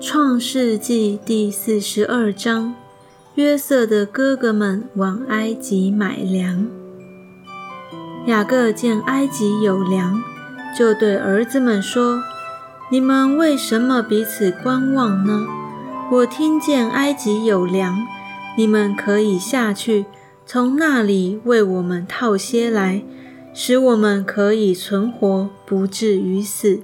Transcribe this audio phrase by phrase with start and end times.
[0.00, 2.74] 创世纪第四十二章：
[3.34, 6.66] 约瑟的哥哥们往埃及买粮。
[8.26, 10.22] 雅各见埃及有粮，
[10.76, 12.22] 就对儿子们说
[12.90, 15.46] ：“你们为什么彼此观望呢？
[16.10, 17.98] 我听见埃及有粮，
[18.56, 20.06] 你们可以下去，
[20.46, 23.02] 从那里为我们套些来，
[23.52, 26.80] 使我们可以存活，不至于死。”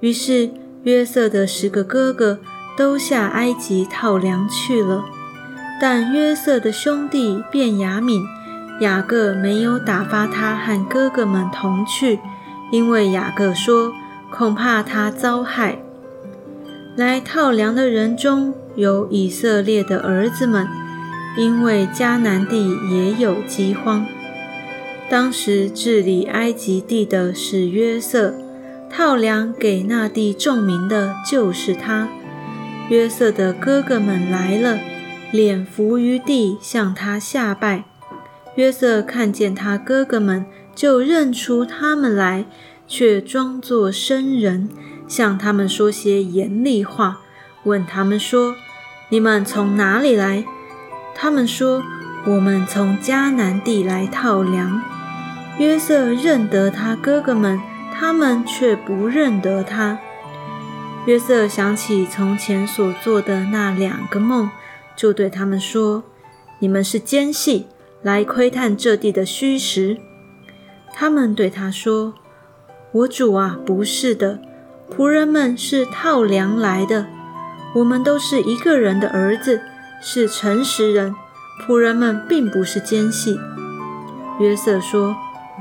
[0.00, 0.50] 于是。
[0.84, 2.38] 约瑟的十个哥哥
[2.76, 5.04] 都下埃及套粮去了，
[5.80, 8.22] 但约瑟的兄弟便雅敏、
[8.80, 12.20] 雅各没有打发他和哥哥们同去，
[12.70, 13.92] 因为雅各说
[14.30, 15.78] 恐怕他遭害。
[16.96, 20.66] 来套粮的人中有以色列的儿子们，
[21.36, 24.06] 因为迦南地也有饥荒。
[25.10, 28.34] 当时治理埃及地的是约瑟。
[28.90, 32.08] 套粮给那地众民的就是他。
[32.88, 34.78] 约瑟的哥哥们来了，
[35.30, 37.84] 脸伏于地向他下拜。
[38.56, 42.46] 约瑟看见他哥哥们，就认出他们来，
[42.86, 44.70] 却装作生人，
[45.06, 47.20] 向他们说些严厉话，
[47.64, 48.56] 问他们说
[49.10, 50.44] ：“你们从哪里来？”
[51.14, 51.82] 他们说
[52.26, 54.82] ：“我们从迦南地来套粮。”
[55.58, 57.60] 约瑟认得他哥哥们。
[57.98, 59.98] 他们却不认得他。
[61.06, 64.48] 约瑟想起从前所做的那两个梦，
[64.94, 66.04] 就对他们说
[66.60, 67.66] ：“你们是奸细，
[68.02, 69.96] 来窥探这地的虚实。”
[70.94, 72.14] 他们对他说
[72.92, 74.38] ：“我主啊，不是的，
[74.88, 77.06] 仆人们是套粮来的。
[77.74, 79.60] 我们都是一个人的儿子，
[80.00, 81.16] 是诚实人。
[81.66, 83.40] 仆人们并不是奸细。”
[84.38, 85.16] 约瑟说：“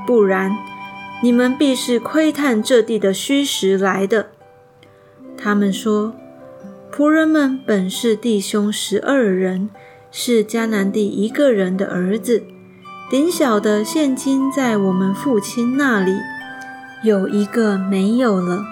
[0.06, 0.56] 不然。”
[1.24, 4.28] 你们必是窥探这地的虚实来的。
[5.36, 6.14] 他们说
[6.94, 9.70] ：“仆人们本是弟兄十二人，
[10.12, 12.44] 是迦南地一个人的儿子。
[13.10, 16.18] 顶小的现今在我们父亲那里，
[17.04, 18.64] 有一个没有了。”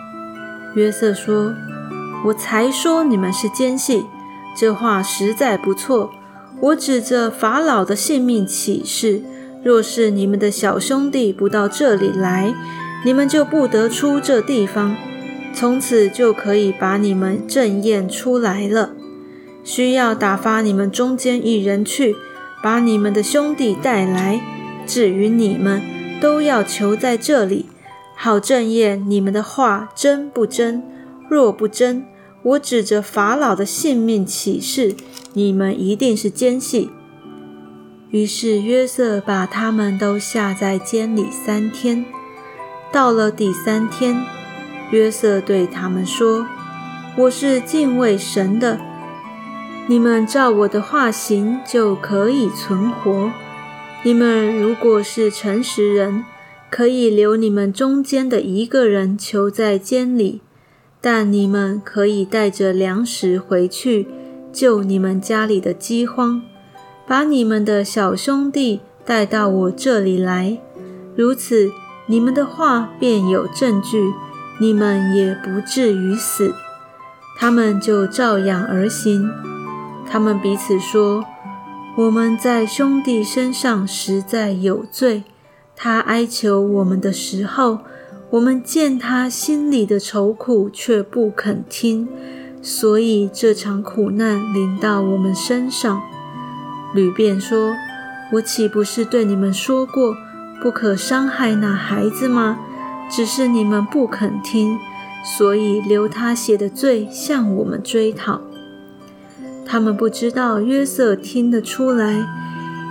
[0.76, 1.54] 约瑟说
[2.26, 4.06] ：“我才说你们是奸细，
[4.56, 6.12] 这话实在不错。
[6.62, 9.24] 我指着法老的性命起誓。”
[9.66, 12.54] 若是你们的小兄弟不到这里来，
[13.04, 14.96] 你们就不得出这地方，
[15.56, 18.92] 从此就可以把你们正验出来了。
[19.64, 22.16] 需要打发你们中间一人去，
[22.62, 24.40] 把你们的兄弟带来。
[24.86, 25.82] 至于你们，
[26.22, 27.66] 都要求在这里，
[28.16, 30.84] 好正验你们的话真不真。
[31.28, 32.06] 若不真，
[32.44, 34.96] 我指着法老的性命起誓，
[35.34, 36.92] 你们一定是奸细。
[38.12, 42.06] 于是约瑟把他们都下在监里三天。
[42.92, 44.16] 到了第三天，
[44.92, 46.48] 约瑟对他们说
[47.18, 48.80] ：“我是敬畏神的，
[49.88, 53.32] 你们照我的话行，就可以存活。
[54.04, 56.24] 你们如果是诚实人，
[56.70, 60.42] 可以留你们中间的一个人囚在监里，
[61.02, 64.08] 但你们可以带着粮食回去，
[64.54, 66.44] 救你们家里的饥荒。”
[67.08, 70.58] 把你们的小兄弟带到我这里来，
[71.16, 71.72] 如此
[72.08, 74.12] 你们的话便有证据，
[74.60, 76.54] 你们也不至于死。
[77.38, 79.30] 他们就照样而行。
[80.10, 81.24] 他们彼此说
[81.96, 85.24] ：“我们在兄弟身上实在有罪。
[85.76, 87.80] 他哀求我们的时候，
[88.32, 92.08] 我们见他心里的愁苦，却不肯听，
[92.62, 96.02] 所以这场苦难临到我们身上。”
[96.96, 97.76] 吕便说
[98.32, 100.16] ：“我岂不是对你们说过，
[100.62, 102.58] 不可伤害那孩子吗？
[103.12, 104.80] 只是你们不肯听，
[105.38, 108.40] 所以留他写的罪向我们追讨。
[109.66, 112.26] 他们不知道约瑟听得出来，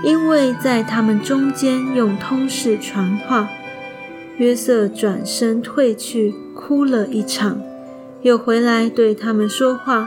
[0.05, 3.49] 因为在他们中间用通事传话。
[4.37, 7.59] 约瑟转身退去，哭了一场，
[8.21, 10.07] 又回来对他们说话。”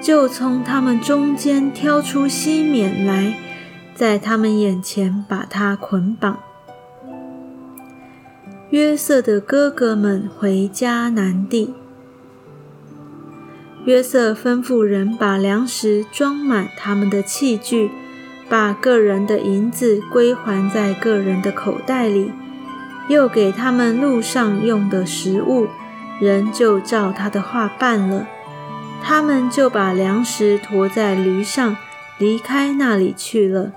[0.00, 3.34] 就从他们中间挑出西缅来，
[3.94, 6.38] 在他们眼前把他捆绑。
[8.70, 11.74] 约瑟的哥哥们回家南地。
[13.84, 17.90] 约瑟吩咐人把粮食装满他们的器具，
[18.48, 22.30] 把个人的银子归还在个人的口袋里，
[23.08, 25.66] 又给他们路上用的食物，
[26.20, 28.26] 人就照他的话办了。
[29.02, 31.76] 他们就把粮食驮在驴上，
[32.18, 33.72] 离开那里去了。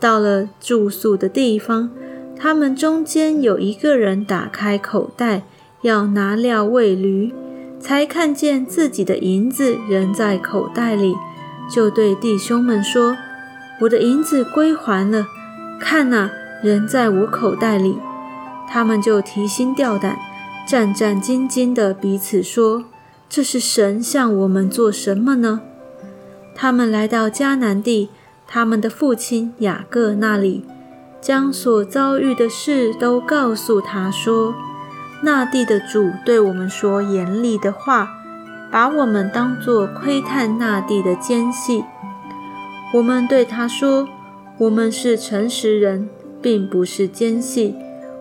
[0.00, 1.90] 到了住宿的地方，
[2.38, 5.42] 他们中间有一个人打开口袋，
[5.82, 7.32] 要拿料喂驴。
[7.78, 11.14] 才看见自己的银子仍在口袋里，
[11.72, 13.16] 就对弟兄们说
[13.82, 15.26] ：“我的银子归还了，
[15.78, 16.30] 看哪，
[16.64, 17.98] 仍在我口袋里。”
[18.68, 20.16] 他们就提心吊胆、
[20.66, 22.86] 战战兢兢地彼此说
[23.28, 25.60] ：“这是神向我们做什么呢？”
[26.54, 28.08] 他们来到迦南地，
[28.46, 30.64] 他们的父亲雅各那里。
[31.18, 34.54] 将所遭遇的事都告诉他说
[35.24, 38.10] ：“那地的主对我们说严厉的话，
[38.70, 41.82] 把我们当作窥探那地的奸细。
[42.94, 44.08] 我们对他说：
[44.58, 46.08] 我们是诚实人，
[46.40, 47.74] 并不是奸细。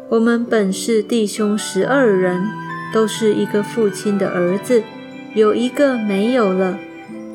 [0.09, 2.47] 我们本是弟兄十二人，
[2.91, 4.81] 都是一个父亲的儿子，
[5.35, 6.79] 有一个没有了，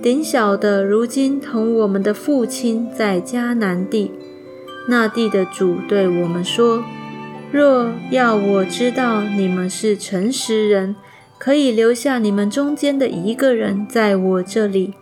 [0.02, 4.11] 顶小的如今同我们的父亲在迦南地。”
[4.88, 6.82] 那地的主对我们说
[7.52, 10.97] ：“若要我知道你们是诚实人，
[11.38, 14.94] 可以留下你们中间的一个人在我这里，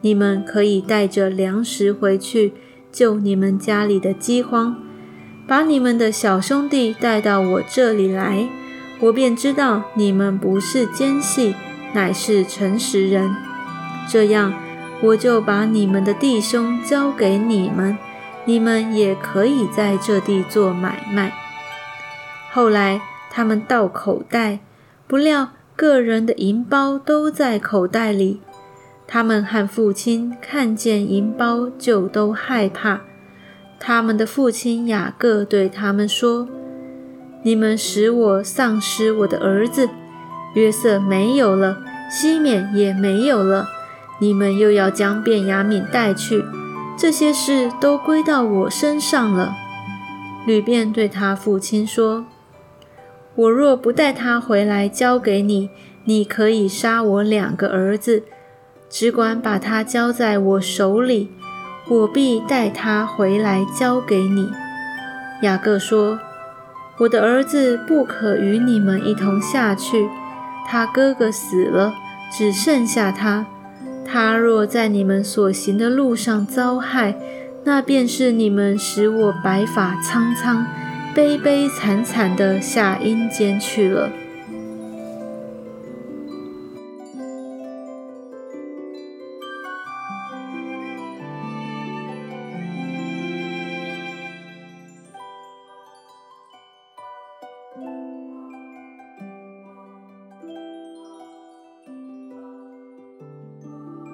[0.00, 2.52] 你们可以带着粮食回去
[2.92, 4.76] 救你们家里的饥荒，
[5.48, 8.48] 把你们的小兄弟带到我这里来，
[9.00, 11.54] 我便知道你们不是奸细，
[11.94, 13.34] 乃是诚实人。
[14.06, 14.52] 这样，
[15.00, 17.96] 我就把你们的弟兄交给你们。”
[18.46, 21.32] 你们也可以在这地做买卖。
[22.52, 23.00] 后来
[23.30, 24.58] 他们到口袋，
[25.06, 28.42] 不料个人的银包都在口袋里。
[29.06, 33.00] 他们和父亲看见银包，就都害怕。
[33.80, 36.46] 他们的父亲雅各对他们说
[37.44, 39.88] ：“你们使我丧失我的儿子
[40.54, 41.78] 约瑟没有了，
[42.10, 43.68] 西缅也没有了，
[44.18, 46.44] 你们又要将便雅悯带去。”
[46.96, 49.56] 这些事都归到我身上了。
[50.46, 52.24] 吕便对他父亲说
[53.34, 55.70] ：“我若不带他回来交给你，
[56.04, 58.22] 你可以杀我两个儿子，
[58.88, 61.32] 只管把他交在我手里，
[61.88, 64.50] 我必带他回来交给你。”
[65.42, 66.20] 雅各说
[67.00, 70.08] ：“我的儿子不可与你们一同下去，
[70.66, 71.94] 他哥哥死了，
[72.30, 73.46] 只剩下他。”
[74.06, 77.14] 他若在你们所行的路上遭害，
[77.64, 80.66] 那便是你们使我白发苍苍、
[81.14, 84.10] 悲悲惨惨的下阴间去了。